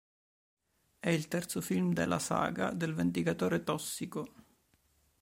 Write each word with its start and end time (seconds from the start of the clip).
È 0.99 1.09
il 1.09 1.27
terzo 1.27 1.61
film 1.61 1.93
della 1.93 2.17
saga 2.17 2.71
del 2.71 2.95
Vendicatore 2.95 3.61
Tossico. 3.63 4.29